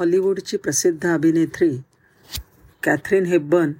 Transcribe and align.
हॉलिवूडची 0.00 0.56
प्रसिद्ध 0.56 1.06
अभिनेत्री 1.06 1.68
कॅथरीन 2.82 3.24
हेब्बन 3.26 3.72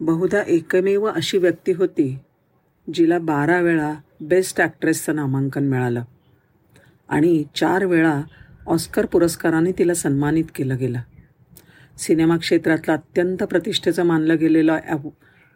बहुधा 0.00 0.42
एकमेव 0.46 1.06
अशी 1.06 1.38
व्यक्ती 1.38 1.72
होती 1.72 2.18
जिला 2.94 3.18
बारा 3.18 3.60
वेळा 3.60 3.94
बेस्ट 4.20 4.60
ॲक्ट्रेसचं 4.60 5.16
नामांकन 5.16 5.68
मिळालं 5.68 6.02
आणि 7.08 7.44
चार 7.56 7.84
वेळा 7.84 8.20
ऑस्कर 8.66 9.06
पुरस्काराने 9.06 9.72
तिला 9.72 9.94
सन्मानित 9.94 10.44
केलं 10.54 10.76
गेलं. 10.78 10.98
सिनेमा 11.98 12.36
क्षेत्रातलं 12.36 12.92
अत्यंत 12.92 13.42
प्रतिष्ठेचं 13.42 14.06
मानलं 14.06 14.36
गेलेलं 14.38 14.78
ॲव 14.84 15.08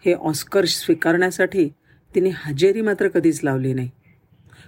हे 0.05 0.15
ऑस्कर 0.15 0.65
स्वीकारण्यासाठी 0.65 1.69
तिने 2.15 2.31
हजेरी 2.35 2.81
मात्र 2.81 3.09
कधीच 3.09 3.41
लावली 3.45 3.75
नाही. 3.75 3.91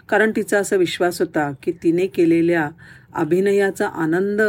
कारण 0.09 0.31
तिचा 0.37 0.59
असा 0.59 0.77
विश्वास 0.77 1.21
होता 1.21 1.51
की 1.63 1.73
तिने 1.73 2.07
केलेल्या 2.07 2.69
अभिनयाचा 3.15 3.89
आनंद 3.89 4.43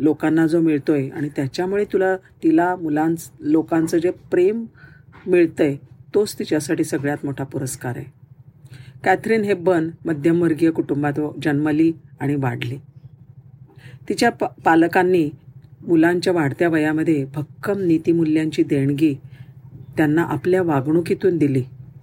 लोकांना 0.00 0.46
जो 0.46 0.60
मिळतो 0.60 0.92
आहे 0.92 1.08
आणि 1.08 1.28
त्याच्यामुळे 1.28 1.84
तुला 1.84 2.16
तिला 2.16 2.76
मुलांच 2.76 3.30
लोकांचं 3.40 3.98
जे 3.98 4.10
प्रेम 4.10 4.64
मिळतं 5.26 5.64
आहे 5.64 5.76
तोच 6.14 6.38
तिच्यासाठी 6.38 6.84
सगळ्यात 6.84 7.24
मोठा 7.24 7.44
पुरस्कार 7.44 7.96
आहे. 7.96 8.06
कॅथरीन 9.04 9.42
हेब्बन 9.42 9.90
मध्यमवर्गीय 10.04 10.70
कुटुंबात 10.70 11.12
जन्मली 11.42 11.92
आणि 12.20 12.34
वाढली. 12.34 12.78
तिच्या 14.08 14.30
प 14.30 14.44
पालकांनी 14.44 15.30
मुलांच्या 15.86 16.32
वाढत्या 16.32 16.68
वयामध्ये 16.68 17.24
भक्कम 17.24 17.80
नीतिमूल्यांची 17.80 18.62
देणगी 18.62 19.14
त्यांना 19.96 20.22
आपल्या 20.22 20.62
वागणुकीतून 20.62 21.38
दिली. 21.38 21.62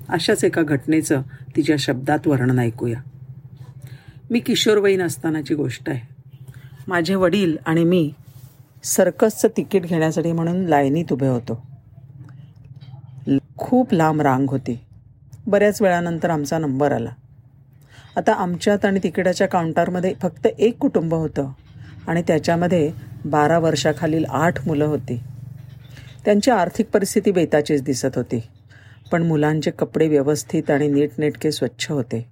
अशाच 0.10 0.44
एका 0.44 0.62
घटनेचं 0.62 1.22
तिच्या 1.56 1.76
शब्दात 1.80 2.28
वर्णन 2.28 2.60
ऐकूया. 2.60 3.02
मी 4.32 4.40
किशोरवयीन 4.40 5.02
असतानाची 5.02 5.56
गोष्ट 5.56 5.90
आहे. 5.90 6.17
माझे 6.88 7.16
वडील 7.16 7.58
आणि 7.66 7.84
मी 7.84 8.12
सर्कसचं 8.84 9.48
तिकीट 9.58 9.84
घेण्यासाठी 9.84 10.32
म्हणून 10.32 10.66
लाईनीत 10.66 11.06
उभे 11.12 11.28
होतो. 11.28 11.68
खूप 13.58 13.94
लांब 13.94 14.22
रांग 14.22 14.50
होती. 14.50 14.80
बऱ्याच 15.48 15.82
वेळानंतर 15.82 16.30
आमचा 16.30 16.58
नंबर 16.58 16.92
आला. 16.92 17.10
आता 18.16 18.34
आमच्यात 18.34 18.86
आणि 18.86 19.00
तिकिटाच्या 19.04 19.48
काउंटरमध्ये 19.48 20.14
फक्त 20.22 20.48
एक 20.60 20.78
कुटुंब 20.78 21.14
होतं 21.14 21.52
आणि 22.08 22.22
त्याच्यामध्ये 22.22 22.92
बारा 23.26 23.60
वर्षाखालील 23.60 24.26
आठ 24.30 24.68
मुलं 24.68 24.86
होती. 24.86 25.20
त्यांची 26.26 26.52
आर्थिक 26.52 26.90
परिस्थिती 26.90 27.32
बेताचीच 27.32 27.84
दिसत 27.84 28.16
होती. 28.16 28.44
पण 29.12 29.24
मुलांचे 29.24 29.72
कपडे 29.72 30.08
व्यवस्थित 30.08 30.72
आणि 30.72 30.88
नीटनेटके 30.88 31.52
स्वच्छ 31.52 31.92
होते. 31.92 32.28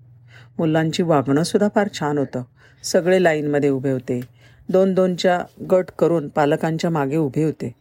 मुलांची 0.59 1.03
वागणंसुद्धा 1.03 1.67
फार 1.75 1.87
छान 1.99 2.17
होतं. 2.17 2.43
सगळे 2.83 3.23
लाईनमध्ये 3.23 3.69
उभे 3.69 3.91
होते. 3.91 4.21
दोन 4.69 4.93
दोनच्या 4.93 5.39
गट 5.71 5.85
करून 5.99 6.27
पालकांच्या 6.27 6.89
मागे 6.89 7.17
उभे 7.17 7.43
होते. 7.43 7.75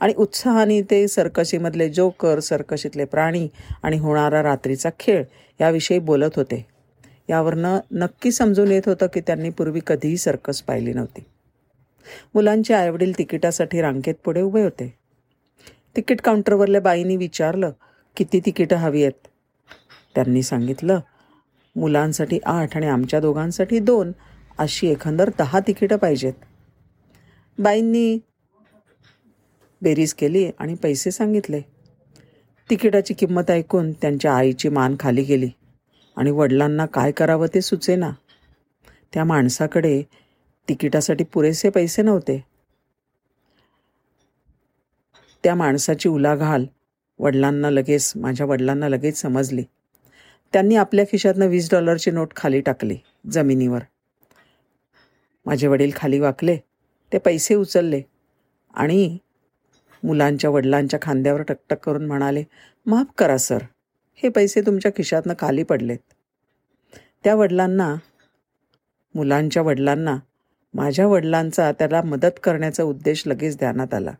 आणि 0.00 0.14
उत्साहाने 0.16 0.82
ते 0.82 1.08
सर्कशीमधले 1.08 1.88
जोकर 1.88 2.40
सर्कशीतले 2.40 3.04
प्राणी 3.04 3.48
आणि 3.82 3.98
होणारा 3.98 4.42
रात्रीचा 4.42 4.90
खेळ 5.00 5.24
याविषयी 5.60 5.98
बोलत 5.98 6.30
होते. 6.36 6.66
यावरनं 7.28 7.78
नक्की 7.92 8.32
समजून 8.32 8.70
येत 8.70 8.82
होतं 8.86 9.06
की 9.06 9.20
त्यांनी 9.20 9.50
पूर्वी 9.50 9.80
कधीही 9.86 10.16
सर्कस 10.16 10.62
पाहिली 10.62 10.92
नव्हती. 10.92 11.24
मुलांचे 12.34 12.74
आईवडील 12.74 13.18
तिकिटासाठी 13.18 13.80
रांगेत 13.80 14.14
पुढे 14.24 14.40
उभे 14.40 14.62
होते. 14.62 14.94
तिकीट 15.96 16.20
काउंटरवरल्या 16.20 16.80
बाईंनी 16.80 17.16
विचारलं 17.16 17.70
किती 18.16 18.40
तिकीटं 18.46 18.76
हवी 18.76 19.02
आहेत 19.02 19.26
त्यांनी 20.14 20.42
सांगितलं 20.42 21.00
मुलांसाठी 21.76 22.38
आठ 22.46 22.76
आणि 22.76 22.86
आमच्या 22.86 23.20
दोघांसाठी 23.20 23.78
दोन. 23.78 24.12
अशी 24.58 24.86
एकंदर 24.86 25.30
दहा 25.38 25.60
तिकीटं 25.60 25.96
पाहिजेत. 25.96 26.32
बाईंनी 27.58 28.18
बेरीज 29.82 30.14
केली 30.14 30.50
आणि 30.58 30.74
पैसे 30.74 31.10
सांगितले. 31.10 31.60
तिकिटाची 32.70 33.14
किंमत 33.14 33.50
ऐकून 33.50 33.92
त्यांच्या 33.92 34.34
आईची 34.34 34.68
मान 34.68 34.96
खाली 35.00 35.22
गेली 35.22 35.50
आणि 36.16 36.30
वडिलांना 36.30 36.86
काय 36.86 37.12
करावं 37.12 37.46
ते 37.54 37.60
सुचेना. 37.60 38.10
त्या 39.14 39.24
माणसाकडे 39.24 40.02
तिकिटासाठी 40.68 41.24
पुरेसे 41.24 41.70
पैसे 41.70 42.02
नव्हते. 42.02 42.44
त्या 45.44 45.54
माणसाची 45.54 46.08
उलाघाल 46.08 46.66
वडिलांना 47.18 47.70
लगेच 47.70 48.12
माझ्या 48.16 48.46
वडिलांना 48.46 48.88
लगेच 48.88 49.16
समजली. 49.16 49.62
त्यांनी 50.52 50.76
आपल्या 50.76 51.04
खिशातनं 51.04 51.46
वीस 51.46 51.70
डॉलरची 51.70 52.10
नोट 52.10 52.28
खाली 52.36 52.60
टाकली 52.60 52.96
जमिनीवर. 53.32 53.80
माझे 55.46 55.66
वडील 55.66 55.90
खाली 55.96 56.18
वाकले 56.18 56.56
ते 57.12 57.18
पैसे 57.18 57.54
उचलले 57.54 58.02
आणि 58.74 59.18
मुलांच्या 60.04 60.50
वडिलांच्या 60.50 60.98
खांद्यावर 61.02 61.42
टकटक 61.42 61.78
करून 61.78 62.06
म्हणाले 62.06 62.44
माफ 62.86 63.06
करा 63.18 63.36
सर. 63.36 63.58
हे 64.14 64.28
पैसे 64.28 64.60
तुमच्या 64.60 64.90
खिशातनं 64.96 65.34
खाली 65.38 65.62
पडलेत. 65.62 65.98
त्या 67.24 67.34
वडिलांना 67.34 67.94
मुलांच्या 69.14 69.62
वडिलांना 69.62 70.16
माझ्या 70.74 71.06
वडिलांचा 71.06 71.72
त्याला 71.72 72.02
मदत 72.02 72.38
करण्याचा 72.42 72.82
उद्देश 72.82 73.22
लगेच 73.26 73.58
ध्यानात 73.58 73.94
आला. 73.94 74.12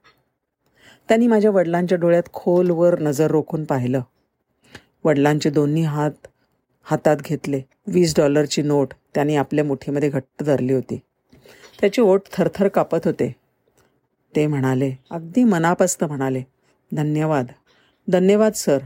त्यांनी 1.08 1.26
माझ्या 1.26 1.50
वडिलांच्या 1.50 1.98
डोळ्यात 1.98 2.22
खोलवर 2.32 2.98
नजर 2.98 3.30
रोखून 3.30 3.64
पाहिलं. 3.64 4.00
वडिलांचे 5.04 5.50
दोन्ही 5.50 5.82
हात 5.82 6.26
हातात 6.82 7.16
घेतले. 7.16 7.62
वीस 7.86 8.14
डॉलरची 8.16 8.62
नोट 8.62 8.94
त्यांनी 9.14 9.36
आपल्या 9.36 9.64
मुठीमध्ये 9.64 10.08
घट्ट 10.08 10.42
धरली 10.42 10.72
होती. 10.72 11.00
त्याचे 11.80 12.02
ओठ 12.02 12.20
थरथर 12.32 12.68
कापत 12.68 12.98
होते. 13.04 13.36
ते 14.36 14.46
म्हणाले 14.46 14.92
अगदी 15.10 15.44
मनापास्त 15.44 16.04
म्हणाले 16.04 16.42
धन्यवाद. 16.92 17.46
धन्यवाद 18.08 18.52
सर. 18.52 18.78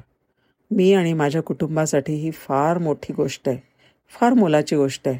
मी 0.70 0.94
आणि 0.94 1.12
माझ्या 1.12 1.42
कुटुंबासाठी 1.42 2.12
ही 2.14 2.30
फार 2.30 2.78
मोठी 2.78 3.12
गोष्ट 3.12 3.48
आहे. 3.48 3.58
फार 4.08 4.32
मोलाची 4.32 4.76
गोष्ट 4.76 5.08
आहे. 5.08 5.18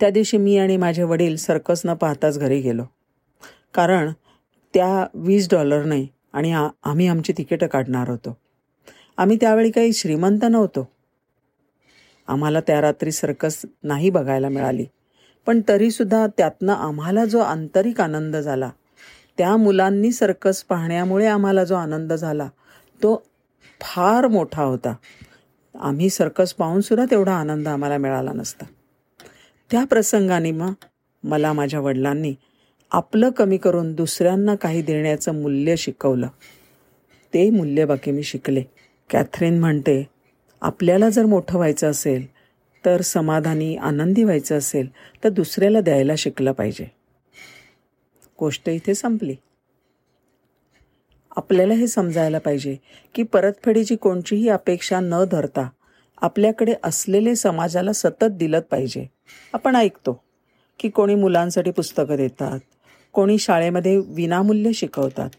त्या 0.00 0.10
दिवशी 0.10 0.36
मी 0.36 0.58
आणि 0.58 0.76
माझे 0.76 1.02
वडील 1.02 1.36
सर्कस 1.36 1.82
न 1.84 1.94
पाहताच 1.94 2.38
घरी 2.38 2.60
गेलो. 2.60 2.82
कारण 3.74 4.12
त्या 4.74 5.06
वीस 5.14 5.48
डॉलरने 5.50 6.06
आणि 6.32 6.52
आम्ही 6.82 7.08
आमची 7.08 7.32
तिकीटं 7.38 7.66
काढणार 7.66 8.08
होतो. 8.08 8.36
आम्ही 9.16 9.36
त्यावेळी 9.40 9.70
काही 9.70 9.92
श्रीमंत 9.92 10.38
नव्हतो. 10.50 10.88
आम्हाला 12.26 12.60
त्या 12.60 12.80
रात्री 12.80 13.12
सर्कस 13.12 13.62
नाही 13.82 14.10
बघायला 14.10 14.48
मिळाली. 14.48 14.86
पण 15.48 15.60
तरीसुद्धा 15.68 16.26
त्यातनं 16.26 16.72
आम्हाला 16.72 17.24
जो 17.24 17.38
आंतरिक 17.38 18.00
आनंद 18.00 18.36
झाला 18.36 18.70
त्या 19.38 19.56
मुलांनी 19.56 20.12
सर्कस 20.12 20.64
पाहण्यामुळे 20.64 21.26
आम्हाला 21.26 21.64
जो 21.64 21.74
आनंद 21.74 22.12
झाला 22.12 22.48
तो 23.02 23.22
फार 23.80 24.26
मोठा 24.26 24.62
होता. 24.62 24.94
आम्ही 25.80 26.10
सर्कस 26.10 26.54
पाहूनसुद्धा 26.54 27.06
तेवढा 27.10 27.34
आनंद 27.34 27.68
आम्हाला 27.68 27.96
मिळाला 27.96 28.32
नसता. 28.32 28.64
त्या 29.70 29.84
प्रसंगाने 29.84 30.50
मग 30.50 30.72
मला 31.24 31.52
माझ्या 31.52 31.80
वडिलांनी 31.80 32.34
आपलं 32.90 33.30
कमी 33.30 33.56
करून 33.56 33.94
दुसऱ्यांना 33.94 34.54
काही 34.54 34.82
देण्याचं 34.82 35.42
मूल्य 35.42 35.76
शिकवलं. 35.76 36.28
ते 37.34 37.50
मूल्य 37.50 37.84
बाकी 37.84 38.10
मी 38.10 38.22
शिकले. 38.22 38.62
कॅथरीन 39.10 39.60
म्हणते 39.60 40.08
आपल्याला 40.60 41.08
जर 41.08 41.26
मोठं 41.26 41.56
व्हायचं 41.56 41.90
असेल 41.90 42.37
तर 42.88 43.00
समाधानी 43.00 43.76
आनंदी 43.76 44.24
व्हायचं 44.24 44.58
असेल 44.58 44.88
तर 45.24 45.28
दुसऱ्याला 45.28 45.80
द्यायला 45.80 46.12
शिकलं 46.18 46.52
पाहिजे. 46.52 46.86
गोष्ट 48.40 48.68
इथे 48.68 48.94
संपली. 48.94 49.36
आपल्याला 51.36 51.74
हे 51.74 51.86
समजायला 51.86 52.38
पाहिजे 52.38 52.76
की 53.14 53.22
परतफेडीची 53.22 53.96
कोणतीही 53.96 54.48
अपेक्षा 54.48 55.00
न 55.00 55.24
धरता 55.32 55.68
आपल्याकडे 56.22 56.74
असलेले 56.84 57.36
समाजाला 57.36 57.92
सतत 57.92 58.24
दिलं 58.24 58.60
पाहिजे. 58.60 59.06
आपण 59.52 59.76
ऐकतो 59.76 60.24
की 60.78 60.88
कोणी 60.88 61.14
मुलांसाठी 61.14 61.70
पुस्तकं 61.70 62.16
देतात 62.16 62.60
कोणी 63.12 63.38
शाळेमध्ये 63.38 63.96
विनामूल्य 63.96 64.72
शिकवतात 64.72 65.30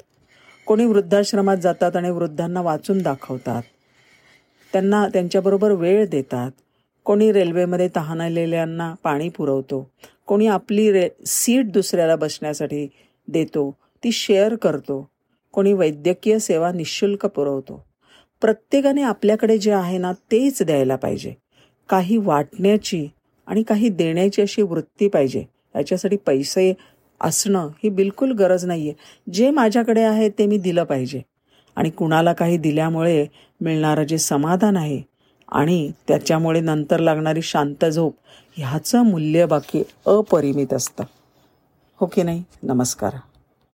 कोणी 0.66 0.86
वृद्धाश्रमात 0.86 1.58
जातात 1.58 1.96
आणि 1.96 2.10
वृद्धांना 2.10 2.62
वाचून 2.62 3.02
दाखवतात. 3.02 3.62
त्यांना 4.74 5.08
त्यांच्याबरोबर 5.08 5.72
वेळ 5.72 6.08
देतात. 6.08 6.52
कोणी 7.10 7.32
रेल्वेमध्ये 7.32 7.88
तहानलेल्यांना 7.96 8.94
पाणी 9.04 9.30
पुरवतो 9.30 9.82
कोणी 10.28 10.48
आपली 10.48 10.92
रे 10.92 11.08
सीट 11.26 11.72
दुसऱ्याला 11.72 12.16
बसण्यासाठी 12.16 12.86
देतो 13.28 13.78
ती 14.04 14.12
शेअर 14.12 14.56
करतो 14.56 15.10
कोणी 15.54 15.74
वैद्यकीय 15.74 16.38
सेवा 16.40 16.72
निशुल्क 16.72 17.26
पुरवतो. 17.26 17.82
प्रत्येकाने 18.42 19.02
आपल्याकडे 19.02 19.58
जे 19.58 19.72
आहे 19.72 19.98
ना 19.98 20.12
तेच 20.32 20.62
द्यायला 20.64 20.96
पाहिजे. 20.96 21.34
काही 21.90 22.18
वाटण्याची 22.18 23.08
आणि 23.48 23.64
काही 23.64 23.90
देण्याची 23.90 24.42
अशी 24.42 24.62
वृत्ती 24.62 25.08
पाहिजे. 25.08 25.44
याच्यासाठी 25.76 26.18
पैसे 26.18 26.74
असणं 27.22 27.70
ही 27.84 27.90
बिलकुल 27.90 28.32
गरज 28.32 28.66
नाही 28.66 28.90
आहे 28.90 29.32
जे 29.34 29.50
माझ्याकडे 29.50 30.04
आहे 30.04 30.30
ते 30.30 30.46
मी 30.46 30.58
दिलं 30.58 30.84
पाहिजे. 30.84 31.22
आणि 31.76 31.90
कुणाला 31.90 32.34
काही 32.34 32.58
दिल्यामुळे 32.58 33.26
मिळणारं 33.62 34.04
जे 34.04 34.18
समाधान 34.18 34.78
आहे 34.78 35.09
आणि 35.52 35.92
त्याच्यामुळे 36.08 36.62
नंतर 36.62 37.00
लागणारी 37.00 37.42
शांत 37.42 37.86
झोप 37.86 38.16
ह्याचं 38.56 39.02
मूल्य 39.02 39.46
बाकी 39.46 39.84
अपरिमित 40.08 40.74
असतं. 40.74 41.04
हो 42.00 42.08
की 42.08 42.24
नाही? 42.24 42.44
नमस्कार. 42.64 43.14